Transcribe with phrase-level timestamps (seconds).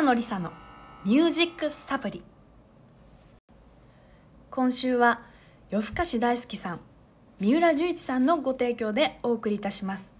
[0.00, 0.50] 北野梨沙の
[1.04, 2.22] ミュージックサプリ。
[4.50, 5.20] 今週は
[5.68, 6.80] 夜更かし大好きさん
[7.38, 10.10] 三浦十一さんのご提供でお送りいたします。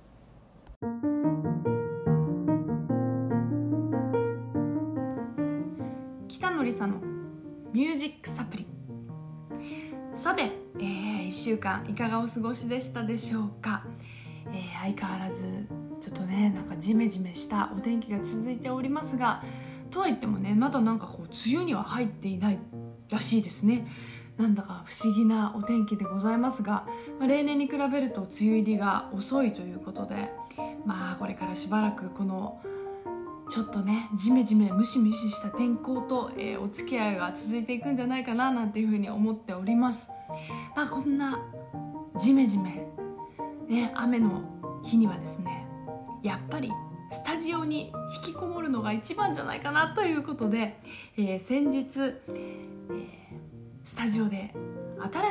[6.28, 7.00] 北野梨沙の
[7.72, 8.66] ミュージックサプリ。
[10.12, 13.86] さて、えー、1週間いかがお過ごしでしたでしょうか、
[14.52, 15.42] えー、相変わらず
[16.02, 19.42] ちょっとねなんかジメジメしたお天気が続いておりますが
[19.90, 22.58] とはいってもねまだなんかこう梅雨には入っていない
[23.08, 23.86] らしいですね。
[24.38, 26.86] なんだか不思議なお天気でございますが、
[27.18, 30.30] まあ、例年に比べると梅雨入りが遅いということで
[30.86, 32.62] まあこれからしばらくこの
[33.50, 40.08] ちょっとねジメジメムシムシした天候と、えー、お付き合いが続いていくんじゃないかななんていうふうに思っております。
[40.74, 41.38] まあこんな
[42.18, 42.86] ジメジメ
[43.68, 44.42] ね雨の
[44.84, 45.66] 日にはですね
[46.22, 46.70] やっぱり
[47.10, 47.92] スタジオに
[48.24, 50.78] 引きこもるのが一番じゃないかなということで、
[51.16, 52.68] えー、先日、えー、
[53.84, 54.54] スタジオで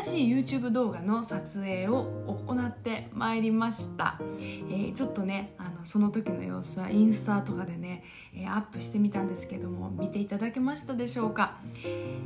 [0.01, 2.05] 新しい YouTube 動画の撮影を
[2.47, 8.03] 行ってまいりました、えー、ちょっとねあのその時の様子はインスタとかでね、
[8.35, 12.19] えー、アップしてみたんですけども見ていただけましたでしょうか、え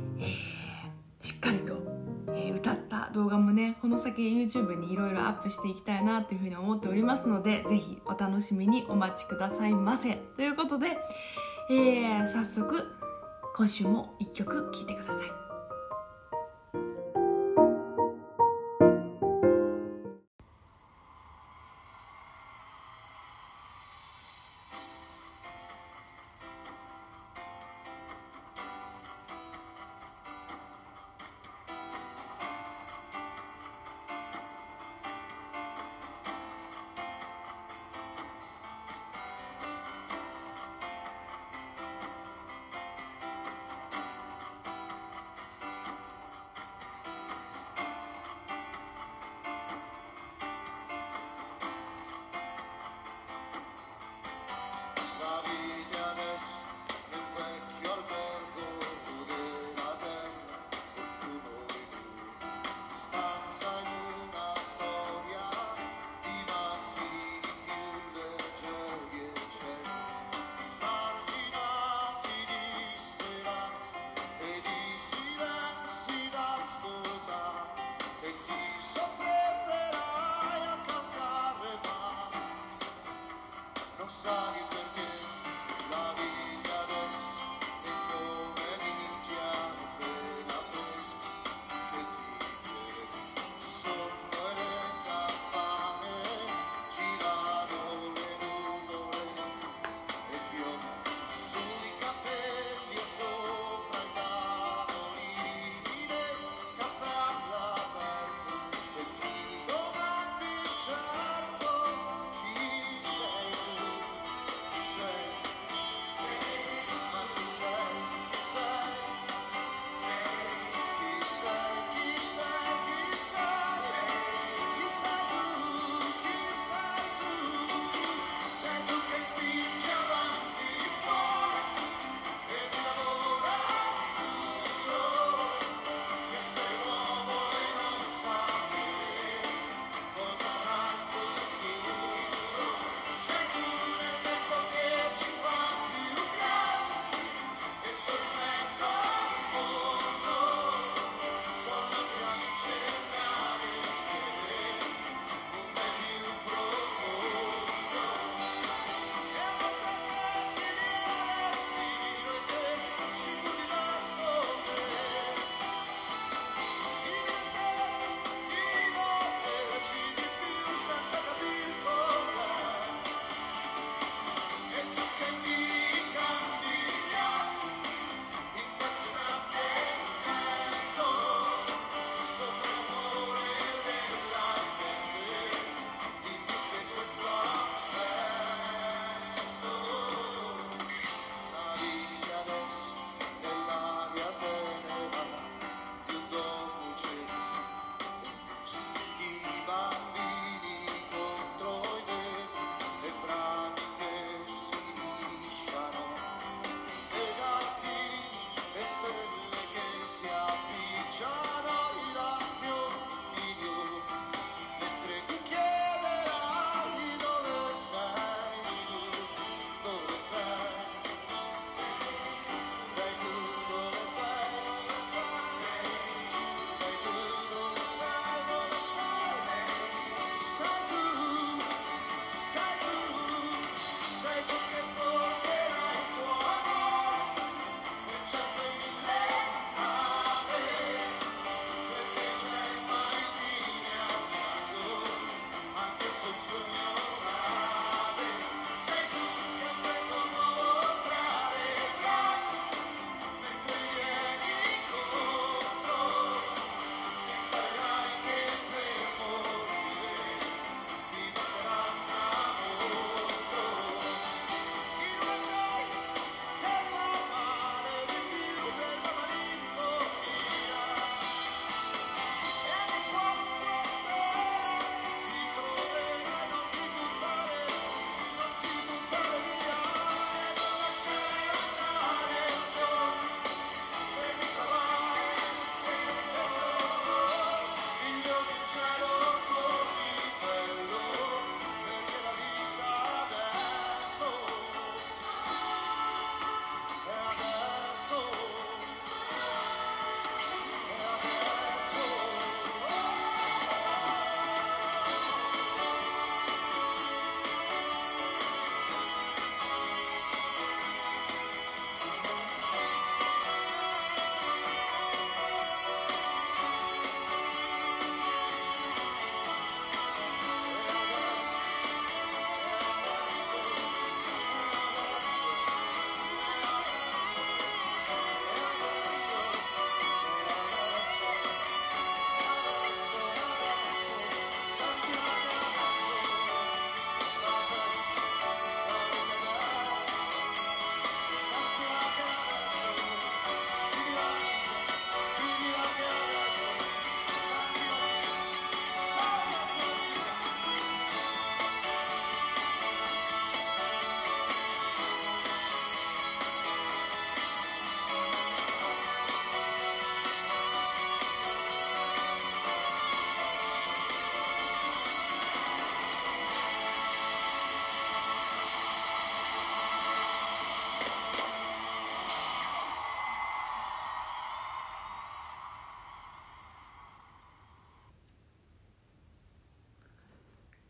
[1.20, 1.74] ー、しっかりと、
[2.34, 10.16] え歌った動画もねこの先 YouTube にいろいろアップしていきたいなというふうに思っておりますので是非お楽しみにお待ちくださいませ。
[10.36, 10.96] ということで、
[11.70, 12.84] え早速
[13.56, 15.43] 今週も1曲聴いてください。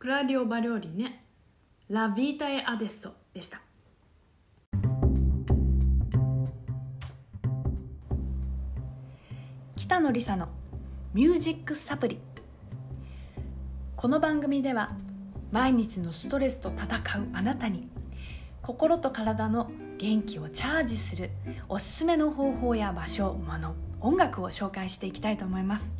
[0.04, 1.24] クラディオ・バリョーリネ
[1.88, 3.62] ラ・ビータ・エ・アデッソでした。
[9.76, 10.48] 北野梨沙の
[11.14, 12.20] ミュージックサプリ。
[13.96, 14.94] この番組では
[15.50, 17.88] 毎日のストレスと戦うあなたに
[18.60, 21.30] 心と体の元気をチャージする
[21.66, 25.96] おすすめの方法や場所もの音楽を紹介していきたいと思います。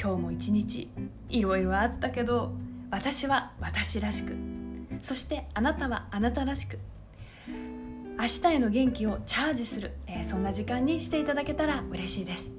[0.00, 0.90] 今日も一日
[1.28, 2.52] いろいろあったけど
[2.90, 4.34] 私は私らしく。
[5.00, 6.78] そしてあなたはあなたらしく。
[8.18, 12.50] 明日への元気をチャージする、えー、そんな時間にしていただけたら嬉しいです。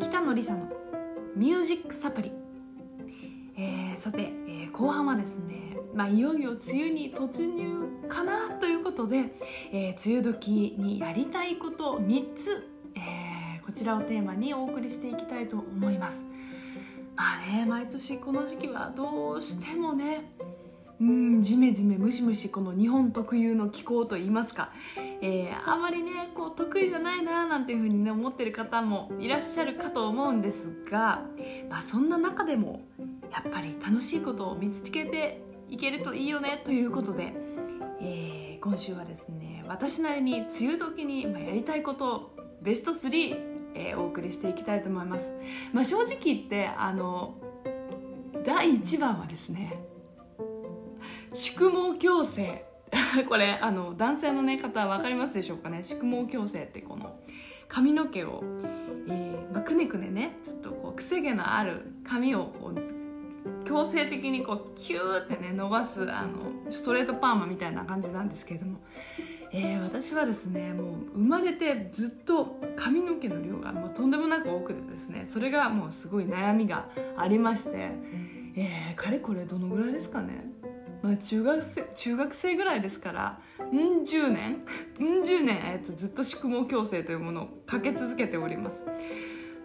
[0.00, 0.72] 北野梨沙の
[1.36, 2.32] ミュージックサプリ、
[3.58, 4.32] えー、さて、
[5.16, 9.32] ですね、まあ、いよいよ梅雨に突入かなということで、
[9.72, 16.24] えー、梅雨時にやりたいこと3つ、えー、こちらをテーマにお送りしていきたいと思います。
[17.16, 20.30] まあね毎年この時期はどうしてもね
[21.00, 24.70] うんジメジメムシムシこの日本特有の気候といいますか、
[25.20, 31.22] えー、あまりねこう得意じゃないななんていうふうにね思ってる方もいらっしゃるかと思うんですが、
[31.68, 32.80] まあ、そんな中でも
[33.32, 37.32] やっぱり楽しいことを見つけていけるといいよねということで、
[38.00, 45.32] えー、今週はですね私なりに梅雨時にやりたいことベスト3、えー、お送りしていきたいと思います、
[45.72, 47.34] まあ、正直言ってあの
[48.44, 49.78] 第1番はですね
[51.36, 52.64] 宿毛矯正。
[53.28, 55.82] これあの男性の、ね、方分かりますでしょうかね。
[55.82, 57.18] 宿毛矯正ってこの
[57.68, 58.42] 髪の毛を、
[59.08, 62.95] えーまあ、くねくねねちょっとこう癖毛のある髪をこう
[63.66, 68.78] 強制的にこうキューってね伸ばすあのストレートパーマみたいな感じなんですけれども、
[69.52, 77.90] えー、私はですねもう生まれてずっと髪の毛の量がもうとんでもなく多くてですねそれがもうすごい悩みがありまして、
[78.56, 80.52] えー、かれこれどのぐらいですかね。
[81.02, 83.38] まあ、中学生中学生ぐらいですから
[83.70, 84.64] うん十年
[84.98, 88.84] うん十年、えっと、ずっと宿毛矯正というものをかけ続けております。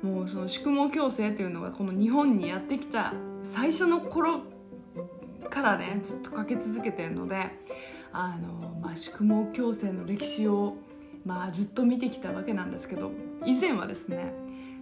[0.04, 3.14] もうその宿毛矯正というのがこの日本にやってきた
[3.44, 4.42] 最初の頃
[5.50, 7.52] からねずっとかけ続けてるので
[8.14, 10.76] あの、まあ、宿毛矯正の歴史を、
[11.26, 13.12] まあ、ずっと見てきたわけなんですけど
[13.46, 14.34] 以前はですね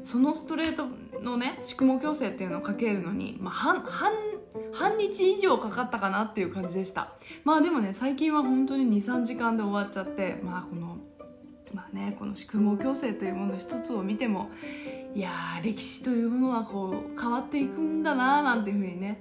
[0.04, 0.88] そのストレート
[1.22, 4.14] のね宿毛矯正っていうのをかけるのに、まあ、半半
[4.74, 7.14] 半日以上かかったかなっていう感じでした。
[7.44, 10.98] まあでもね最近は本当に23時間で終わっちゃってまあこの
[11.74, 14.50] まあねこの宿毛矯正というもの一つを見ても
[15.16, 19.20] いや歴史というものはこう変わっていくんだななんていうふうにね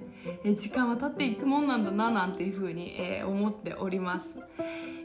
[0.59, 4.35] 時間は経っていくもんなんだななんていうふうに、えー、思っております、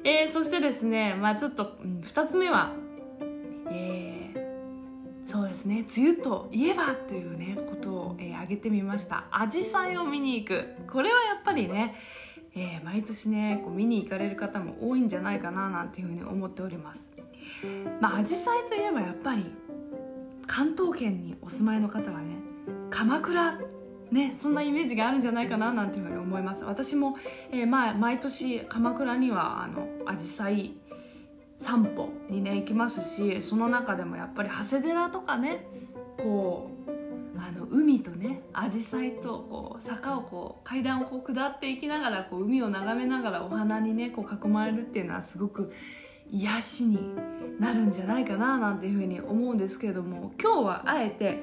[0.05, 2.73] えー、そしてですねまあちょっと、うん、2つ目は
[3.71, 4.15] えー
[5.25, 9.25] そうですね梅雨といえばというねことを、えー、挙げてみました。
[9.31, 10.69] アジサイを見に行く。
[10.93, 11.95] これはやっぱりね、
[12.55, 17.11] えー、毎年ねこう見に行かれる方も多いんじゃないかななんていうふうに思っております。
[18.01, 19.51] まあアジサイといえばやっぱり
[20.47, 22.37] 関東圏にお住まいの方はね
[22.91, 23.59] 鎌倉
[24.11, 26.63] ね、そんなイメージがあるんじゃないかななんていうふうに思います。
[26.63, 27.17] 私も、
[27.51, 30.75] えー、まあ、毎年鎌倉にはあのアジサイ
[31.59, 35.67] 散歩にね行きますしその中でもやっぱり長谷寺とかね
[36.19, 45.73] こうあの海とね紫陽花とこう坂をこう階段をこう下っていきながらこう海を眺めながらお花にねこう囲まれるっていうのはすごく
[46.31, 47.15] 癒しに
[47.59, 51.39] なるんじゃないかななんていうふうに思うんですけれども今日はあえて、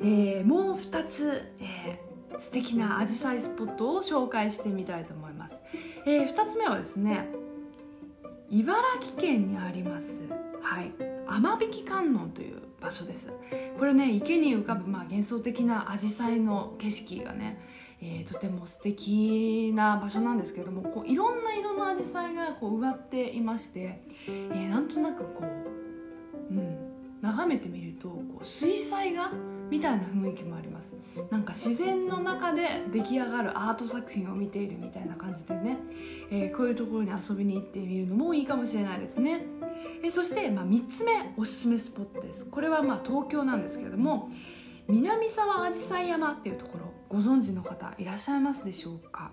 [0.00, 5.54] えー、もう2つ、えー、素敵な紫陽花スポットを紹介してみたいと思います。
[6.06, 7.28] えー、2つ目はですね
[8.50, 10.22] 茨城県にあります
[10.60, 10.92] はい
[11.26, 13.32] 雨引観音という場所です
[13.78, 17.58] これね池に浮かぶ、まあ、幻想的な紫陽花の景色がね、
[18.08, 26.76] えー、とても素敵な場所なんですけどもこういろんな色の紫陽花がこう植わっていまして、えー、なんとなくこう、うん、
[27.20, 29.32] 眺めてみるとこう水彩画
[29.68, 30.94] みたいな雰囲気もあります。
[31.30, 35.76] なんか自然の中で出来上がるアート作品を見ているみたいな感じでね、
[36.30, 39.44] えー、こういうところに遊びに行ってみるのもいいかもしれないですね、
[40.04, 42.46] えー、そして、まあ、3つ目おすすめスポットです。
[42.46, 44.30] これはまあ東京なんですけれども
[44.86, 49.30] 南沢あじさい山っていうところご存知の方いらっしゃいますでしょうか？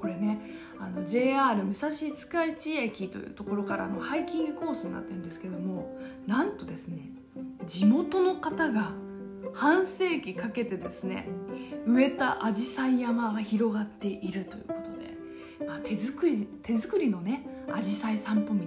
[0.00, 0.38] これね
[0.78, 7.08] あの JR 武蔵塚市駅というところからのハイキングコースになってるんですけどもなんとですね
[7.64, 8.92] 地元の方が
[9.54, 11.28] 半世紀かけてですね
[11.86, 18.60] 植えたアジサイ山が広がっているということで、まあ、手作り手作りのねあじさい散歩道、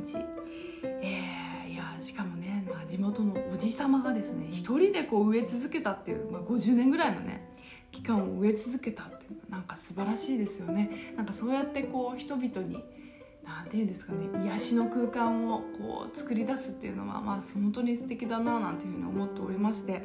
[0.84, 7.47] えー、いやしかもね、まあ、地元のおじ様がですね一人でこう植え続けたっていう、まあ、50年ぐらいのね
[7.92, 11.14] 期間を植え続けたっていうのはなんか素晴らしいですよね。
[11.16, 12.84] なんかそうやってこう人々に
[13.48, 20.04] 何て言うんですかね癒しの空間をこう作り出すっていうのはまあ本当に素敵だななんていうふうに思っておりまして、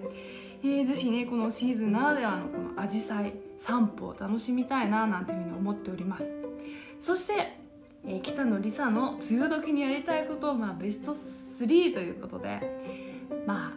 [0.63, 6.33] えー、ぜひねこのシーズンならではのこのアジサイ散歩を楽しみたいななんていうふうに思っております。
[7.01, 7.59] そして、
[8.07, 12.61] えー、北野梨沙の梅雨時にやりたいことをまあ、ベスト3ということで、
[13.45, 13.73] まあ、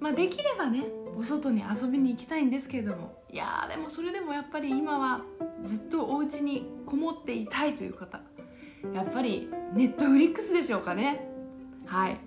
[0.00, 0.84] まあできればね
[1.18, 3.18] お外に遊びに行きたいんですけれども。
[3.30, 5.22] いやでもそれでもやっぱり今は
[5.64, 8.20] ずっとお家にこもっていたいという方
[8.94, 11.28] やっぱりネットフリックスでしょうかね。
[11.84, 12.18] はい、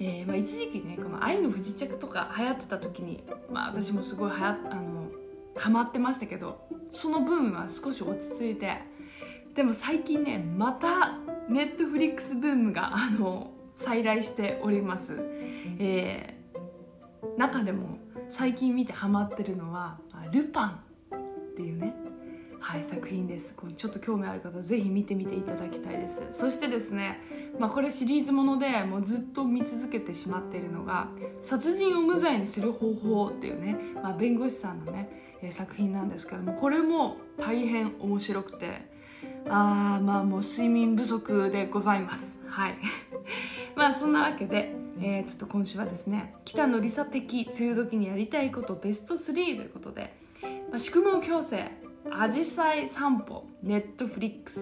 [0.00, 5.08] えーまあ、一時期ねこの「愛の不時着」とか流行ってた時に、まあ、私もすごいはやあの
[5.56, 8.78] ハマってましたけどそのブームは少し落ち着いて
[9.54, 11.18] でも最近ねまた
[11.48, 15.16] ネットフリックスブームがあの再来しております、
[15.78, 19.98] えー、中でも最近見てハマってるのは
[20.32, 20.70] 「ルパン」
[21.52, 21.94] っていうね
[22.60, 23.54] はい、作品です。
[23.76, 26.26] ちょっと興味ある方ぜひ見てみていただきたいです。
[26.32, 27.20] そしてですね、
[27.58, 31.08] まあ、これシリーズものでもうずっと見続けてしまっているのが
[31.40, 35.08] 「殺人を無罪にする方法」っていうね、まあ、弁護士さんのね、
[35.50, 38.90] 作品なんですけどもこれも大変面白くて
[39.48, 42.38] あーまあもう睡眠不足でございます。
[42.48, 42.78] はい。
[43.76, 50.14] まあそんなわけで、えー、ちょっと今週はですね北野梨沙的梅雨時にやりたいことベスト3ということで、
[50.70, 51.70] まあ、宿毛矯正
[52.10, 54.60] アジサイ散歩ネットフリックス、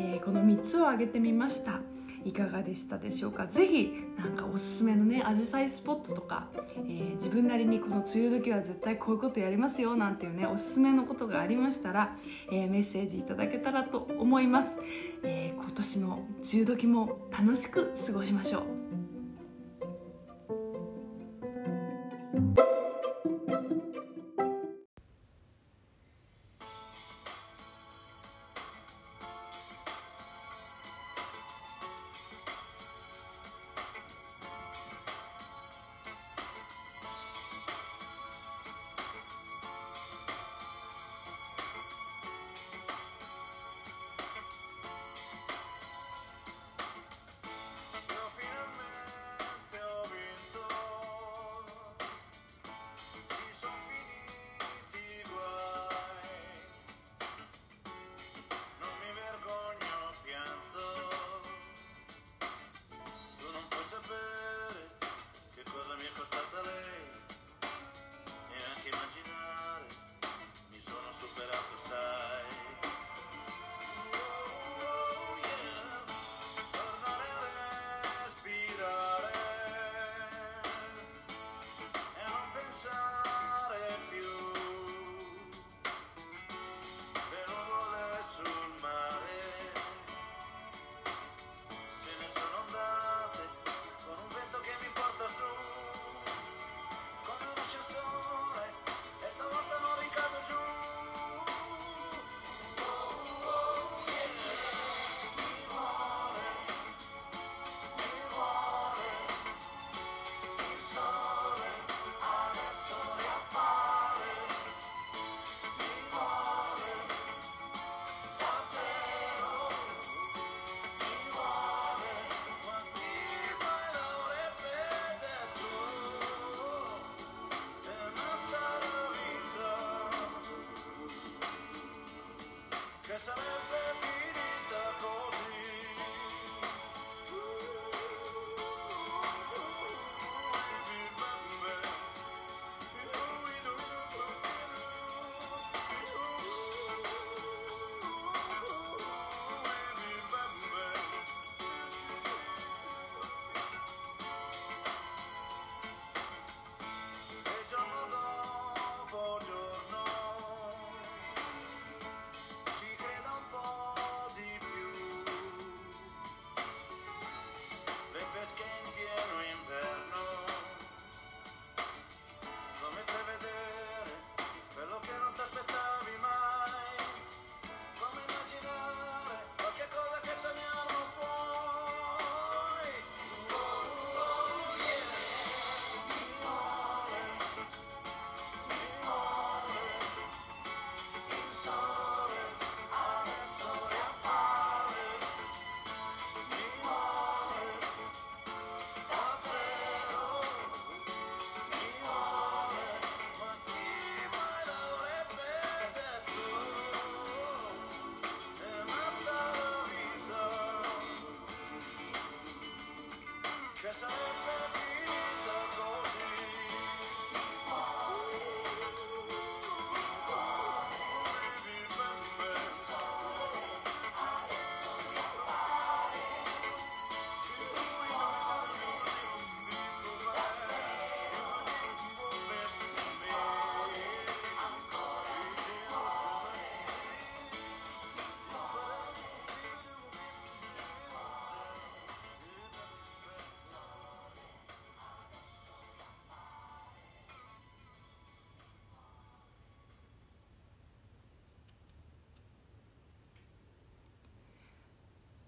[0.00, 1.80] えー、この3つを挙げてみました。
[2.24, 3.46] いかがでしたでしょうか？
[3.48, 12.16] ぜひなんかおすすめのねアジサイスポットとか、えー、自分なりにこの梅雨時は絶対こういうことやりますよなんていうねおすすめのことがありましたら、
[12.52, 14.70] えー、メッセージいただけたらと思います、
[15.24, 18.81] え今年の梅雨時も楽しく過ごしましょう。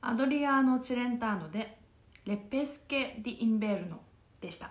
[0.06, 1.78] アドリアーノ・チレンターノで
[2.26, 4.00] 「レペスケ・ディ・インベルノ」
[4.38, 4.70] でした。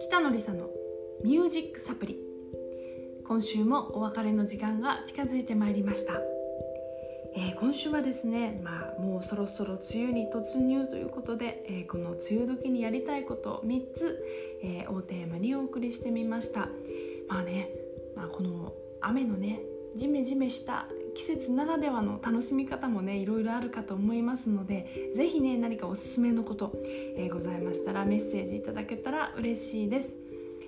[0.00, 0.70] 北野梨沙の
[1.22, 2.18] 「ミュージックサプリ」
[3.28, 6.14] 今週もお別れの時間が近づいてまいりました。
[7.36, 14.24] えー、今週はですね、まあ、もうそろそろ梅雨に突入ということで、えー、この梅雨時にやりたいこと3つ、
[14.62, 16.70] えー、をテーマにお送りしてみました。
[17.28, 17.70] まあね、
[18.20, 19.60] まあ、この雨のね
[19.96, 26.72] ジメジメした季節ならではの楽しみ方もねいろいろあるかと思いますので是非ね何かおすすめのこと、
[27.16, 30.14] えございましたらメッセージいただけたら嬉しいです。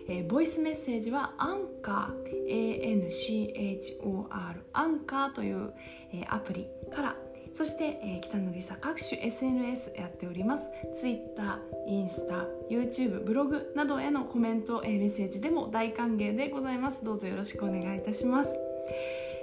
[0.08, 5.72] えー、ボイスメッセージはアンカー ANCHOR アンカーという、
[6.12, 7.16] えー、アプリから
[7.52, 10.64] そして、えー、北野梨沙各種 SNS やっております。
[10.98, 17.04] Twitter、インスタ、YouTube、ブログなどへのコメント、えー、メッセージでも大歓迎でございます。
[17.04, 18.50] どうぞよろしくお願いいたします、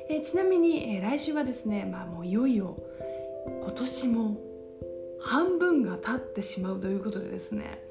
[0.10, 2.78] えー、ちなみに、えー、来週はですねまあもういよいよ
[3.62, 4.38] 今年も
[5.20, 7.84] 半分が経ってしまうということでですね、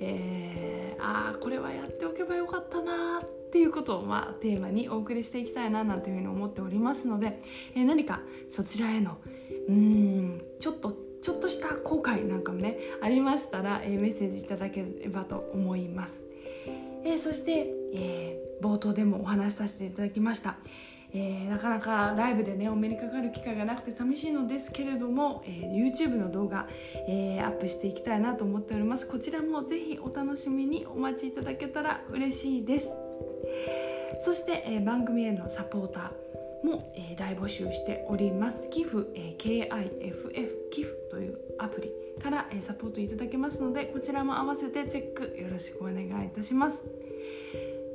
[0.00, 7.40] えー、ああこれはやっておけばよかったなってっていうことを、まあ、テーマにお送りしていきたいななんていうふうに思っておりますので、
[7.74, 9.18] えー、何かそちらへの
[9.68, 16.12] うんちょっとちょっとした後悔なんかもねありましたら、えー、メッセージいただければと思います、
[17.04, 20.56] えー、そして、えー、冒頭でもお話しさせていただきました、
[21.12, 26.68] えー、なかなかライブでねお目にかかる機会がなくて寂しいのですけれども、えー、YouTube の動画、
[27.08, 29.08] えー、アップしていきたいなと思っております。
[29.08, 32.90] こちらもぜひお楽しみにお待ちいただけたら嬉しいです。
[34.20, 38.68] そして、え番組へのサポーターも、え大募集しております。
[38.70, 46.84] 寄付、え KIFF 寄付というアプリから、えサポートいただけますのでこちらも合わせてチェックよろしくお願いいたします。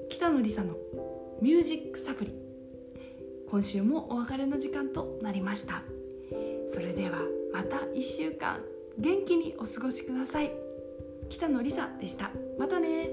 [0.10, 0.76] 北野梨沙の
[1.42, 2.34] ミュージックサプリ。
[3.50, 5.84] 今週もお別れの時間となりました。
[6.70, 7.20] それでは
[7.52, 8.62] また1週間
[8.98, 10.52] 元気にお過ごしください。
[11.30, 12.32] 北野梨沙でした。
[12.58, 13.10] またね